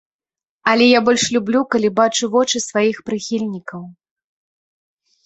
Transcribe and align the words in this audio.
Але 0.71 0.85
я 0.91 1.01
больш 1.09 1.25
люблю, 1.35 1.61
калі 1.75 1.89
бачу 1.99 2.23
вочы 2.37 2.57
сваіх 2.69 2.97
прыхільнікаў. 3.11 3.81